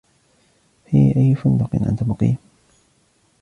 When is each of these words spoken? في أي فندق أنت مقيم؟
في 0.85 0.97
أي 1.15 1.35
فندق 1.35 1.75
أنت 1.91 2.03
مقيم؟ 2.03 2.37